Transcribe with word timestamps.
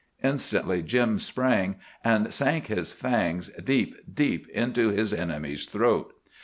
Instantly 0.23 0.81
Jim 0.81 1.19
sprang, 1.19 1.75
and 2.03 2.33
sank 2.33 2.65
his 2.65 2.91
fangs 2.91 3.49
deep, 3.63 3.95
deep, 4.11 4.49
into 4.49 4.89
his 4.89 5.13
enemy's 5.13 5.67
throat. 5.67 6.11